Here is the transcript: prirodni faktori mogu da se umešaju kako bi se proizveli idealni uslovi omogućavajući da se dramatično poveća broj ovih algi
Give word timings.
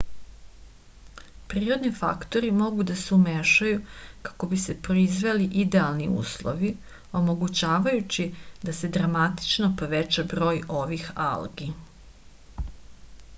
prirodni 1.53 1.89
faktori 1.99 2.47
mogu 2.61 2.85
da 2.91 2.95
se 3.01 3.13
umešaju 3.17 3.83
kako 4.29 4.49
bi 4.55 4.59
se 4.65 4.75
proizveli 4.89 5.45
idealni 5.65 6.07
uslovi 6.23 6.71
omogućavajući 7.23 8.27
da 8.67 8.75
se 8.81 8.91
dramatično 8.99 9.73
poveća 9.87 10.27
broj 10.37 10.65
ovih 10.83 11.09
algi 11.31 11.69